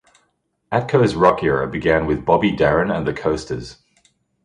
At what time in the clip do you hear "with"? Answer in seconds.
2.07-2.25